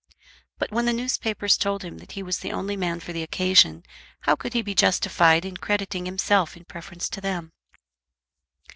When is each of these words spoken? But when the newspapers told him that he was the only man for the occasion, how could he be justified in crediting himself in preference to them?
But 0.57 0.71
when 0.71 0.85
the 0.87 0.93
newspapers 0.93 1.57
told 1.57 1.83
him 1.85 1.99
that 1.99 2.13
he 2.13 2.23
was 2.23 2.39
the 2.39 2.51
only 2.51 2.75
man 2.75 2.99
for 3.01 3.13
the 3.13 3.21
occasion, 3.21 3.83
how 4.21 4.35
could 4.35 4.53
he 4.53 4.63
be 4.63 4.73
justified 4.73 5.45
in 5.45 5.57
crediting 5.57 6.07
himself 6.07 6.57
in 6.57 6.65
preference 6.65 7.07
to 7.09 7.21
them? 7.21 7.51